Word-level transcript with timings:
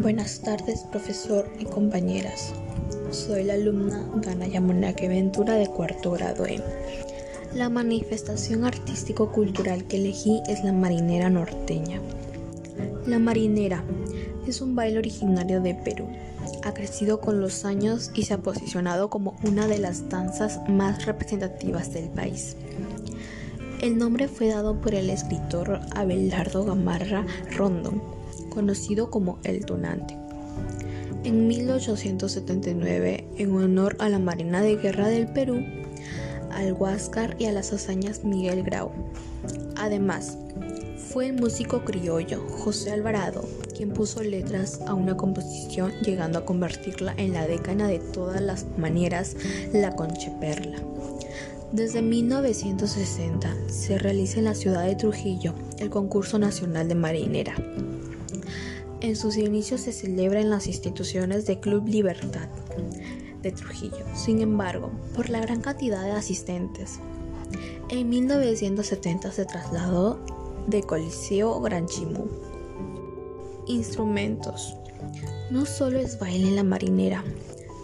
Buenas 0.00 0.42
tardes, 0.42 0.84
profesor 0.92 1.50
y 1.58 1.64
compañeras. 1.64 2.54
Soy 3.10 3.42
la 3.42 3.54
alumna 3.54 4.08
Gana 4.22 4.46
Yamonake 4.46 5.08
Ventura 5.08 5.54
de 5.54 5.66
cuarto 5.66 6.12
grado 6.12 6.46
E. 6.46 6.62
La 7.52 7.68
manifestación 7.68 8.64
artístico-cultural 8.64 9.88
que 9.88 9.96
elegí 9.96 10.40
es 10.46 10.62
la 10.62 10.72
marinera 10.72 11.30
norteña. 11.30 12.00
La 13.06 13.18
marinera 13.18 13.82
es 14.46 14.60
un 14.60 14.76
baile 14.76 14.98
originario 14.98 15.60
de 15.60 15.74
Perú. 15.74 16.06
Ha 16.62 16.72
crecido 16.74 17.20
con 17.20 17.40
los 17.40 17.64
años 17.64 18.12
y 18.14 18.22
se 18.22 18.34
ha 18.34 18.38
posicionado 18.38 19.10
como 19.10 19.36
una 19.42 19.66
de 19.66 19.78
las 19.78 20.08
danzas 20.08 20.60
más 20.68 21.06
representativas 21.06 21.92
del 21.92 22.08
país. 22.08 22.54
El 23.80 23.96
nombre 23.96 24.26
fue 24.28 24.48
dado 24.48 24.80
por 24.80 24.94
el 24.94 25.08
escritor 25.08 25.80
Abelardo 25.94 26.64
Gamarra 26.64 27.24
Rondón 27.56 28.02
conocido 28.48 29.08
como 29.08 29.38
el 29.44 29.64
Tunante. 29.64 30.16
En 31.22 31.46
1879, 31.46 33.28
en 33.36 33.52
honor 33.52 33.96
a 34.00 34.08
la 34.08 34.18
Marina 34.18 34.62
de 34.62 34.76
Guerra 34.76 35.08
del 35.08 35.28
Perú, 35.28 35.64
al 36.50 36.72
Huáscar 36.72 37.36
y 37.38 37.44
a 37.44 37.52
las 37.52 37.72
hazañas 37.72 38.24
Miguel 38.24 38.64
Grau. 38.64 38.90
Además, 39.76 40.36
fue 40.96 41.26
el 41.26 41.34
músico 41.34 41.84
criollo 41.84 42.44
José 42.48 42.90
Alvarado 42.90 43.44
quien 43.78 43.90
puso 43.90 44.24
letras 44.24 44.80
a 44.88 44.94
una 44.94 45.16
composición 45.16 45.92
llegando 46.02 46.40
a 46.40 46.44
convertirla 46.44 47.14
en 47.16 47.32
la 47.32 47.46
década 47.46 47.86
de 47.86 48.00
todas 48.00 48.40
las 48.40 48.66
maneras 48.76 49.36
la 49.72 49.94
Concheperla. 49.94 50.78
Desde 51.72 52.00
1960 52.00 53.54
se 53.68 53.98
realiza 53.98 54.38
en 54.38 54.46
la 54.46 54.54
ciudad 54.54 54.86
de 54.86 54.96
Trujillo 54.96 55.52
el 55.78 55.90
concurso 55.90 56.38
nacional 56.38 56.88
de 56.88 56.94
marinera. 56.94 57.54
En 59.02 59.14
sus 59.16 59.36
inicios 59.36 59.82
se 59.82 59.92
celebra 59.92 60.40
en 60.40 60.48
las 60.48 60.66
instituciones 60.66 61.44
de 61.46 61.60
Club 61.60 61.86
Libertad 61.86 62.48
de 63.42 63.52
Trujillo. 63.52 64.04
Sin 64.14 64.40
embargo, 64.40 64.90
por 65.14 65.28
la 65.28 65.40
gran 65.40 65.60
cantidad 65.60 66.02
de 66.02 66.12
asistentes, 66.12 67.00
en 67.90 68.08
1970 68.08 69.30
se 69.30 69.44
trasladó 69.44 70.18
de 70.66 70.82
Coliseo 70.82 71.60
Gran 71.60 71.86
Chimú. 71.86 72.28
Instrumentos. 73.66 74.74
No 75.50 75.66
solo 75.66 75.98
es 75.98 76.18
baile 76.18 76.48
en 76.48 76.56
la 76.56 76.64
marinera, 76.64 77.24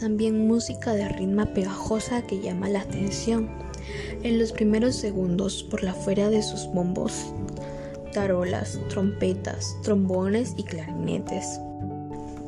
también 0.00 0.46
música 0.46 0.92
de 0.94 1.08
ritmo 1.08 1.46
pegajosa 1.54 2.22
que 2.22 2.40
llama 2.40 2.68
la 2.68 2.80
atención. 2.80 3.65
En 4.22 4.38
los 4.38 4.52
primeros 4.52 4.96
segundos, 4.96 5.62
por 5.62 5.82
la 5.82 5.94
fuera 5.94 6.30
de 6.30 6.42
sus 6.42 6.66
bombos, 6.66 7.26
tarolas, 8.12 8.80
trompetas, 8.88 9.76
trombones 9.82 10.54
y 10.56 10.62
clarinetes. 10.62 11.60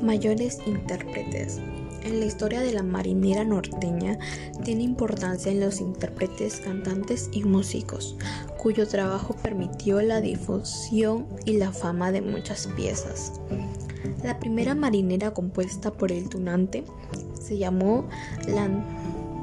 Mayores 0.00 0.58
intérpretes. 0.66 1.60
En 2.02 2.20
la 2.20 2.26
historia 2.26 2.60
de 2.60 2.72
la 2.72 2.82
marinera 2.82 3.44
norteña 3.44 4.18
tiene 4.64 4.84
importancia 4.84 5.52
en 5.52 5.60
los 5.60 5.80
intérpretes, 5.80 6.60
cantantes 6.60 7.28
y 7.32 7.44
músicos, 7.44 8.16
cuyo 8.56 8.88
trabajo 8.88 9.34
permitió 9.42 10.00
la 10.00 10.20
difusión 10.20 11.26
y 11.44 11.58
la 11.58 11.72
fama 11.72 12.12
de 12.12 12.22
muchas 12.22 12.68
piezas. 12.68 13.32
La 14.22 14.38
primera 14.38 14.74
marinera 14.74 15.32
compuesta 15.32 15.92
por 15.92 16.12
el 16.12 16.28
tunante 16.28 16.84
se 17.40 17.58
llamó 17.58 18.08
La 18.46 18.68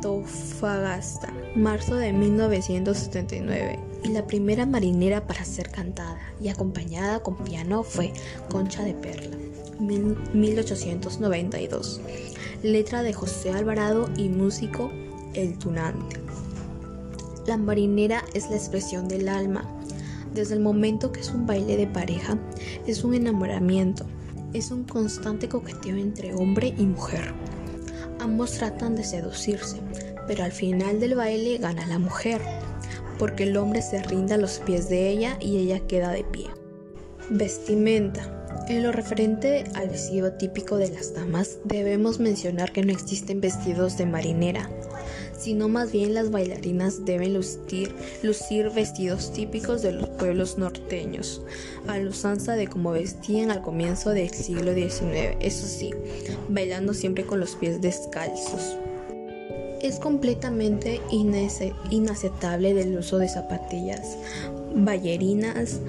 Antofagasta, 0.06 1.34
marzo 1.56 1.96
de 1.96 2.14
1979 2.14 3.80
y 4.04 4.10
la 4.10 4.28
primera 4.28 4.68
marinera 4.68 5.26
para 5.26 5.44
ser 5.44 5.72
cantada 5.72 6.20
y 6.40 6.50
acompañada 6.50 7.24
con 7.24 7.38
piano 7.38 7.82
fue 7.82 8.14
Concha 8.52 8.84
de 8.84 8.94
Perla, 8.94 9.36
1892. 9.80 12.02
Letra 12.62 13.02
de 13.02 13.14
José 13.14 13.50
Alvarado 13.50 14.08
y 14.16 14.30
músico 14.30 14.92
El 15.34 15.58
Tunante. 15.58 16.20
La 17.48 17.58
marinera 17.58 18.24
es 18.36 18.48
la 18.52 18.58
expresión 18.58 19.08
del 19.08 19.28
alma. 19.28 19.68
Desde 20.36 20.54
el 20.54 20.60
momento 20.60 21.12
que 21.12 21.22
es 21.22 21.32
un 21.32 21.48
baile 21.48 21.78
de 21.78 21.88
pareja, 21.88 22.38
es 22.86 23.04
un 23.04 23.16
enamoramiento, 23.16 24.06
es 24.54 24.70
un 24.70 24.84
constante 24.84 25.50
coqueteo 25.50 25.96
entre 25.96 26.36
hombre 26.36 26.76
y 26.78 26.86
mujer. 26.86 27.34
Ambos 28.20 28.54
tratan 28.54 28.96
de 28.96 29.04
seducirse, 29.04 29.78
pero 30.28 30.44
al 30.44 30.52
final 30.52 31.00
del 31.00 31.16
baile 31.16 31.58
gana 31.58 31.86
la 31.88 32.00
mujer 32.00 32.42
porque 33.18 33.44
el 33.44 33.58
hombre 33.58 33.82
se 33.82 34.02
rinde 34.02 34.34
a 34.34 34.38
los 34.38 34.60
pies 34.60 34.90
de 34.90 35.10
ella 35.10 35.38
y 35.40 35.58
ella 35.58 35.80
queda 35.88 36.12
de 36.12 36.24
pie. 36.24 36.48
Vestimenta. 37.30 38.32
En 38.68 38.82
lo 38.82 38.92
referente 38.92 39.64
al 39.76 39.90
vestido 39.90 40.34
típico 40.34 40.78
de 40.78 40.90
las 40.90 41.14
damas, 41.14 41.60
debemos 41.66 42.20
mencionar 42.20 42.72
que 42.72 42.84
no 42.84 42.92
existen 42.92 43.40
vestidos 43.40 43.98
de 43.98 44.08
marinera, 44.08 44.70
sino 45.38 45.68
más 45.68 45.92
bien 45.92 46.14
las 46.14 46.32
bailarinas 46.32 47.06
deben 47.06 47.34
lucir, 47.34 48.70
vestidos 48.74 49.34
típicos 49.34 49.82
de 49.82 49.92
los 49.92 50.10
pueblos 50.10 50.58
norteños, 50.58 51.42
a 51.88 51.98
la 51.98 52.10
usanza 52.10 52.56
de 52.56 52.68
como 52.68 52.92
vestían 52.92 53.52
al 53.52 53.62
comienzo 53.62 54.12
del 54.12 54.30
siglo 54.30 54.74
XIX, 54.74 55.38
eso 55.40 55.68
sí, 55.68 55.92
bailando 56.50 56.94
siempre 56.94 57.26
con 57.26 57.40
los 57.40 57.56
pies 57.56 57.82
descalzos. 57.82 58.78
Es 59.82 60.00
completamente 60.00 61.00
inaceptable 61.92 62.74
del 62.74 62.98
uso 62.98 63.18
de 63.18 63.30
zapatillas, 63.30 64.18
ballerinas 64.74 65.80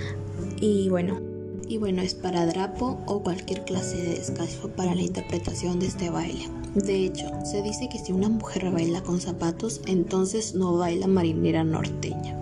y 0.61 0.89
bueno, 0.91 1.36
y 1.69 1.78
bueno, 1.78 2.03
es 2.03 2.15
para 2.15 2.47
drapo 2.47 2.99
o 3.06 3.22
cualquier 3.22 3.65
clase 3.65 3.97
de 3.97 4.15
descalzo 4.16 4.69
para 4.71 4.94
la 4.94 5.03
interpretación 5.03 5.78
de 5.78 5.87
este 5.87 6.10
baile. 6.10 6.49
De 6.75 7.04
hecho, 7.04 7.27
se 7.44 7.62
dice 7.62 7.88
que 7.88 7.99
si 7.99 8.12
una 8.12 8.28
mujer 8.28 8.71
baila 8.71 9.03
con 9.03 9.21
zapatos, 9.21 9.81
entonces 9.87 10.54
no 10.54 10.77
baila 10.77 11.06
marinera 11.06 11.65
norteña. 11.65 12.38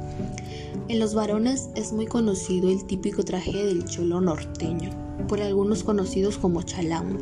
En 0.89 0.99
los 0.99 1.15
varones 1.15 1.71
es 1.75 1.93
muy 1.93 2.07
conocido 2.07 2.71
el 2.71 2.85
típico 2.87 3.25
traje 3.25 3.65
del 3.65 3.85
cholo 3.85 4.21
norteño, 4.21 4.91
por 5.29 5.41
algunos 5.41 5.83
conocidos 5.83 6.37
como 6.37 6.63
chalán, 6.63 7.19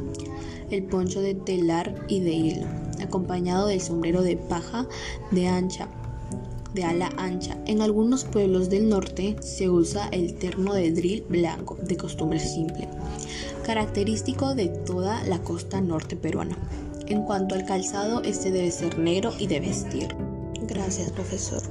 el 0.70 0.84
poncho 0.84 1.20
de 1.20 1.34
telar 1.34 2.06
y 2.08 2.20
de 2.20 2.32
hilo 2.32 2.66
acompañado 3.02 3.66
del 3.66 3.80
sombrero 3.80 4.22
de 4.22 4.36
paja 4.36 4.86
de 5.30 5.48
ancha 5.48 5.88
de 6.74 6.84
ala 6.84 7.10
ancha. 7.16 7.56
En 7.66 7.82
algunos 7.82 8.24
pueblos 8.24 8.70
del 8.70 8.88
norte 8.88 9.36
se 9.40 9.68
usa 9.68 10.08
el 10.08 10.34
terno 10.34 10.74
de 10.74 10.92
drill 10.92 11.24
blanco, 11.28 11.76
de 11.82 11.96
costumbre 11.96 12.38
simple, 12.38 12.88
característico 13.64 14.54
de 14.54 14.68
toda 14.68 15.22
la 15.24 15.38
costa 15.38 15.80
norte 15.80 16.16
peruana. 16.16 16.56
En 17.06 17.22
cuanto 17.22 17.54
al 17.54 17.66
calzado, 17.66 18.22
este 18.22 18.50
debe 18.50 18.70
ser 18.70 18.98
negro 18.98 19.32
y 19.38 19.46
de 19.46 19.60
vestir. 19.60 20.08
Gracias, 20.66 21.10
profesor. 21.10 21.62